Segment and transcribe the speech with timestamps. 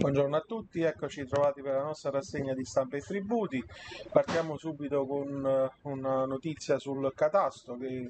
[0.00, 3.62] Buongiorno a tutti, eccoci trovati per la nostra rassegna di stampa e tributi.
[4.10, 8.08] Partiamo subito con eh, una notizia sul catasto che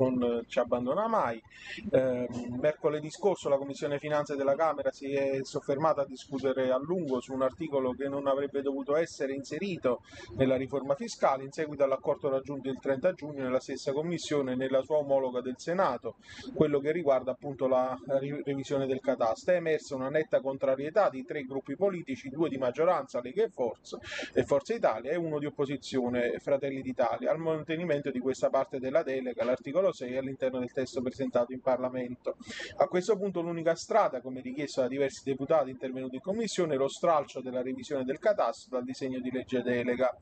[0.00, 1.42] non ci abbandona mai.
[1.90, 2.26] Eh,
[2.58, 7.32] mercoledì scorso la Commissione Finanze della Camera si è soffermata a discutere a lungo su
[7.32, 10.02] un articolo che non avrebbe dovuto essere inserito
[10.36, 14.96] nella riforma fiscale in seguito all'accordo raggiunto il 30 giugno nella stessa Commissione nella sua
[14.96, 16.16] omologa del Senato,
[16.54, 19.50] quello che riguarda appunto la revisione del catasto.
[19.50, 23.98] È emersa una netta contrarietà di tre gruppi politici, due di maggioranza, Lega e Forza,
[24.32, 29.02] e Forza Italia, e uno di opposizione, Fratelli d'Italia, al mantenimento di questa parte della
[29.02, 32.36] delega, l'articolo 6 all'interno del testo presentato in Parlamento.
[32.76, 36.88] A questo punto l'unica strada, come richiesto da diversi deputati intervenuti in Commissione, è lo
[36.88, 40.14] stralcio della revisione del catasto dal disegno di legge delega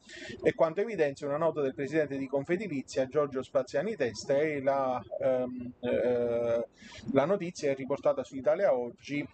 [0.42, 5.72] e quanto evidenzia una nota del Presidente di Confedilizia Giorgio Spaziani Testa e la, ehm,
[5.80, 6.66] eh,
[7.12, 9.26] la notizia è riportata su Italia Oggi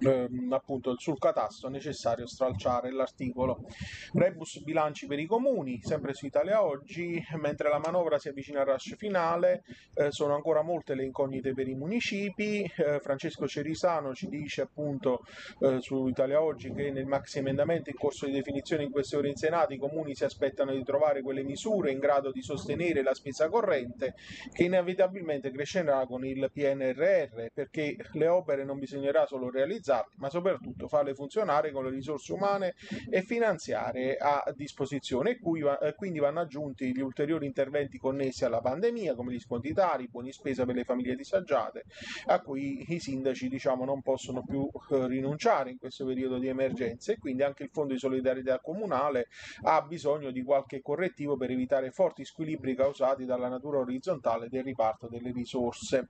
[0.00, 3.64] ehm, appunto sul catasto è necessario stralciare l'articolo.
[4.12, 8.66] Rebus bilanci per i comuni, sempre su Italia Oggi, mentre la manovra si avvicina al
[8.66, 9.64] rush finale,
[9.94, 12.70] eh, sono ancora molte le incognite per i municipi.
[12.76, 15.24] Eh, Francesco Cerisano ci dice appunto
[15.60, 19.28] eh, su Italia Oggi che nel maxi emendamento in corso di definizione in queste ore
[19.28, 23.14] in Senato i comuni si aspettano di trovare quelle misure in grado di sostenere la
[23.14, 24.14] spesa corrente
[24.52, 30.28] che inevitabilmente crescerà con il PNRR perché le opere non bisognerà solo realizzare realizzarli, ma
[30.28, 32.74] soprattutto farle funzionare con le risorse umane
[33.10, 38.60] e finanziarie a disposizione e cui, eh, quindi vanno aggiunti gli ulteriori interventi connessi alla
[38.60, 41.84] pandemia come gli sconti tari, buoni spesa per le famiglie disagiate
[42.26, 47.12] a cui i sindaci diciamo, non possono più eh, rinunciare in questo periodo di emergenza
[47.12, 49.28] e quindi anche il fondo di solidarietà comunale
[49.62, 55.08] ha bisogno di qualche correttivo per evitare forti squilibri causati dalla natura orizzontale del riparto
[55.08, 56.08] delle risorse.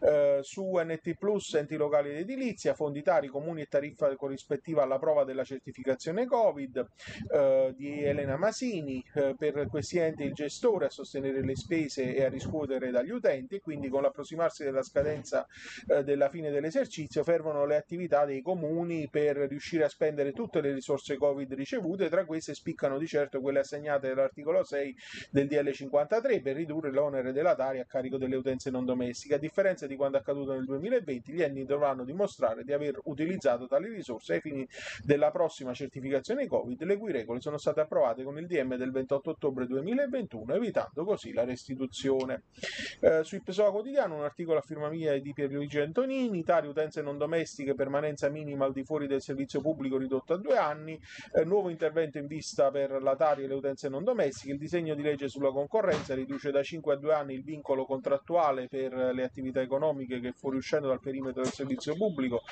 [0.00, 4.82] Eh, su NT Plus, enti locali ed edilizia, fondi tari alimentari comuni e tariffa corrispettiva
[4.82, 6.86] alla prova della certificazione Covid
[7.32, 12.24] eh, di Elena Masini, eh, per questi enti il gestore a sostenere le spese e
[12.24, 15.46] a riscuotere dagli utenti e quindi con l'approssimarsi della scadenza
[15.88, 20.72] eh, della fine dell'esercizio fermano le attività dei comuni per riuscire a spendere tutte le
[20.72, 24.96] risorse Covid ricevute, tra queste spiccano di certo quelle assegnate dall'articolo 6
[25.30, 29.34] del DL 53 per ridurre l'onere della Tari a carico delle utenze non domestiche.
[29.34, 33.88] A differenza di quanto accaduto nel 2020, gli enti dovranno dimostrare di aver utilizzato tali
[33.88, 34.66] risorse ai fini
[35.02, 39.30] della prossima certificazione Covid, le cui regole sono state approvate con il DM del 28
[39.30, 42.42] ottobre 2021, evitando così la restituzione.
[43.00, 47.18] Eh, su Pessoa Quotidiano un articolo a firma mia di Pierluigi Antonini, Italia utenze non
[47.18, 50.98] domestiche, permanenza minima al di fuori del servizio pubblico ridotto a due anni,
[51.34, 54.94] eh, nuovo intervento in vista per la Tari e le utenze non domestiche, il disegno
[54.94, 59.22] di legge sulla concorrenza riduce da 5 a 2 anni il vincolo contrattuale per le
[59.22, 62.42] attività economiche che fuoriuscendo dal perimetro del servizio pubblico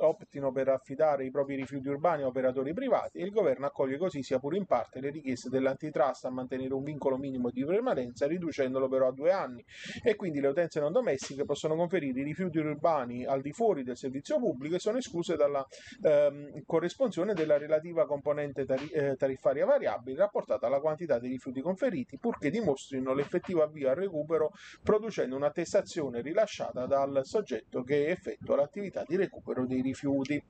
[0.00, 4.22] optino per affidare i propri rifiuti urbani a operatori privati e il governo accoglie così,
[4.22, 8.88] sia pure in parte, le richieste dell'antitrust a mantenere un vincolo minimo di permanenza, riducendolo
[8.88, 9.64] però a due anni.
[10.02, 13.96] E quindi le utenze non domestiche possono conferire i rifiuti urbani al di fuori del
[13.96, 15.64] servizio pubblico e sono escluse dalla
[16.02, 22.18] ehm, corresponsione della relativa componente tari- eh, tariffaria variabile rapportata alla quantità di rifiuti conferiti,
[22.18, 24.50] purché dimostrino l'effettivo avvio al recupero
[24.82, 30.42] producendo un'attestazione rilasciata dal soggetto che effettua l'attività di recupero dei rifiuti.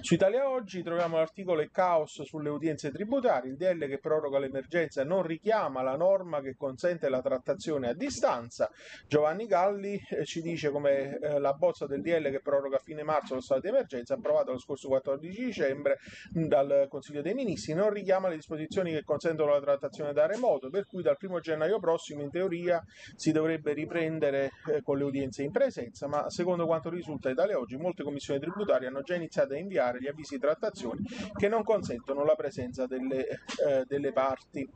[0.00, 5.22] Su Italia Oggi troviamo l'articolo caos sulle udienze tributarie, il DL che proroga l'emergenza non
[5.22, 8.70] richiama la norma che consente la trattazione a distanza.
[9.06, 13.02] Giovanni Galli eh, ci dice come eh, la bozza del DL che proroga a fine
[13.02, 15.98] marzo lo stato di emergenza, approvata lo scorso 14 dicembre
[16.30, 20.86] dal Consiglio dei Ministri, non richiama le disposizioni che consentono la trattazione da remoto, per
[20.86, 22.82] cui dal 1 gennaio prossimo in teoria
[23.14, 27.76] si dovrebbe riprendere eh, con le udienze in presenza, ma secondo quanto risulta Italia Oggi
[27.76, 31.00] molte commissioni tributarie hanno già iniziato a inviare gli avvisi di trattazione
[31.36, 34.68] che non consentono la presenza delle, eh, delle parti.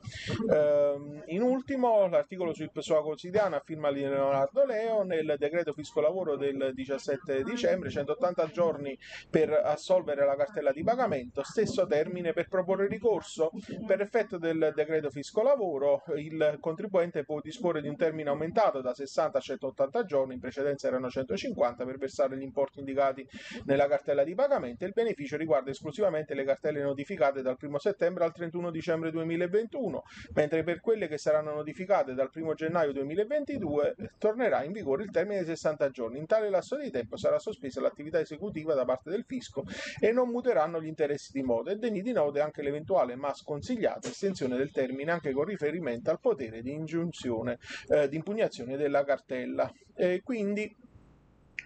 [0.51, 6.73] Eh, in ultimo, l'articolo sul PSOA quotidiano affirma Leonardo Leo nel decreto fisco lavoro del
[6.75, 8.99] 17 dicembre, 180 giorni
[9.31, 13.51] per assolvere la cartella di pagamento, stesso termine per proporre ricorso.
[13.87, 18.95] Per effetto del decreto fisco lavoro il contribuente può disporre di un termine aumentato da
[18.95, 23.27] 60 a 180 giorni, in precedenza erano 150 per versare gli importi indicati
[23.65, 28.25] nella cartella di pagamento Attualmente il beneficio riguarda esclusivamente le cartelle notificate dal 1 settembre
[28.25, 30.03] al 31 dicembre 2021,
[30.35, 35.41] mentre per quelle che saranno notificate dal 1 gennaio 2022 tornerà in vigore il termine
[35.41, 36.19] di 60 giorni.
[36.19, 39.65] In tale lasso di tempo sarà sospesa l'attività esecutiva da parte del fisco
[40.01, 44.09] e non muteranno gli interessi di moda e degni di nota anche l'eventuale ma sconsigliata
[44.09, 47.59] estensione del termine anche con riferimento al potere di ingiunzione,
[47.89, 49.71] eh, di impugnazione della cartella.
[49.95, 50.75] E quindi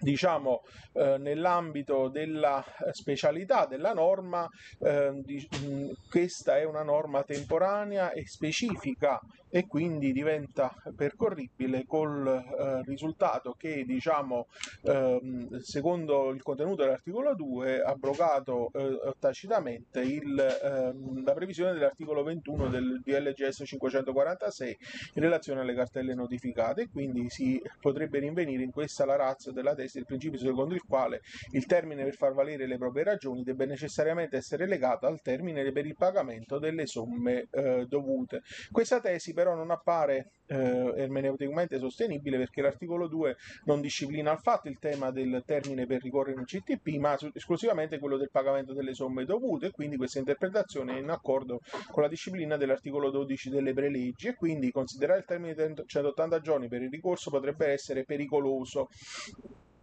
[0.01, 0.63] diciamo
[0.95, 4.47] eh, nell'ambito della specialità della norma
[4.81, 12.27] eh, di, mh, questa è una norma temporanea e specifica e quindi diventa percorribile col
[12.27, 14.47] eh, risultato che diciamo
[14.83, 22.69] ehm, secondo il contenuto dell'articolo 2 abrogato eh, tacitamente il, ehm, la previsione dell'articolo 21
[22.69, 24.79] del DLGS 546
[25.15, 29.75] in relazione alle cartelle notificate e quindi si potrebbe rinvenire in questa la razza della
[29.75, 31.23] tesi del principio secondo il quale
[31.53, 35.87] il termine per far valere le proprie ragioni debba necessariamente essere legato al termine per
[35.87, 38.43] il pagamento delle somme eh, dovute.
[38.71, 40.57] Questa tesi però non appare eh,
[40.97, 46.47] ermeneuticamente sostenibile perché l'articolo 2 non disciplina affatto il tema del termine per ricorrere in
[46.47, 51.11] CTP, ma esclusivamente quello del pagamento delle somme dovute e quindi questa interpretazione è in
[51.11, 51.61] accordo
[51.91, 56.69] con la disciplina dell'articolo 12 delle preleggi e quindi considerare il termine di 180 giorni
[56.69, 58.89] per il ricorso potrebbe essere pericoloso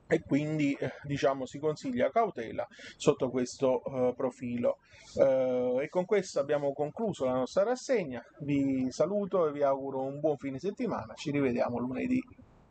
[0.07, 2.67] e quindi eh, diciamo si consiglia cautela
[2.97, 4.77] sotto questo uh, profilo.
[5.15, 10.19] Uh, e con questo abbiamo concluso la nostra rassegna, vi saluto e vi auguro un
[10.19, 12.21] buon fine settimana, ci rivediamo lunedì.